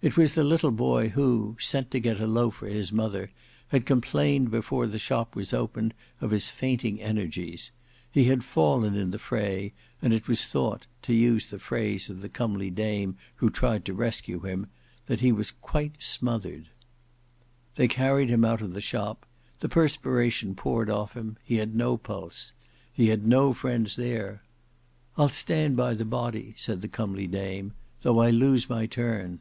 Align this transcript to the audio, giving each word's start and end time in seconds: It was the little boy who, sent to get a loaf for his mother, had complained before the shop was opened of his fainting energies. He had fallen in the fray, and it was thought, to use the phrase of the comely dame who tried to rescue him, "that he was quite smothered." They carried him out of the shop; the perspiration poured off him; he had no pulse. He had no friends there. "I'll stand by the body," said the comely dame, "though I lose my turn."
It 0.00 0.16
was 0.16 0.34
the 0.34 0.44
little 0.44 0.70
boy 0.70 1.08
who, 1.08 1.56
sent 1.58 1.90
to 1.90 1.98
get 1.98 2.20
a 2.20 2.26
loaf 2.28 2.54
for 2.54 2.68
his 2.68 2.92
mother, 2.92 3.32
had 3.70 3.84
complained 3.84 4.48
before 4.48 4.86
the 4.86 4.96
shop 4.96 5.34
was 5.34 5.52
opened 5.52 5.92
of 6.20 6.30
his 6.30 6.48
fainting 6.48 7.00
energies. 7.02 7.72
He 8.08 8.26
had 8.26 8.44
fallen 8.44 8.94
in 8.94 9.10
the 9.10 9.18
fray, 9.18 9.72
and 10.00 10.12
it 10.14 10.28
was 10.28 10.46
thought, 10.46 10.86
to 11.02 11.12
use 11.12 11.46
the 11.46 11.58
phrase 11.58 12.08
of 12.08 12.20
the 12.20 12.28
comely 12.28 12.70
dame 12.70 13.16
who 13.38 13.50
tried 13.50 13.84
to 13.86 13.92
rescue 13.92 14.38
him, 14.38 14.68
"that 15.06 15.18
he 15.18 15.32
was 15.32 15.50
quite 15.50 15.96
smothered." 15.98 16.68
They 17.74 17.88
carried 17.88 18.28
him 18.30 18.44
out 18.44 18.62
of 18.62 18.74
the 18.74 18.80
shop; 18.80 19.26
the 19.58 19.68
perspiration 19.68 20.54
poured 20.54 20.88
off 20.90 21.14
him; 21.16 21.38
he 21.42 21.56
had 21.56 21.74
no 21.74 21.96
pulse. 21.96 22.52
He 22.92 23.08
had 23.08 23.26
no 23.26 23.52
friends 23.52 23.96
there. 23.96 24.44
"I'll 25.16 25.28
stand 25.28 25.76
by 25.76 25.94
the 25.94 26.04
body," 26.04 26.54
said 26.56 26.82
the 26.82 26.88
comely 26.88 27.26
dame, 27.26 27.72
"though 28.02 28.20
I 28.20 28.30
lose 28.30 28.70
my 28.70 28.86
turn." 28.86 29.40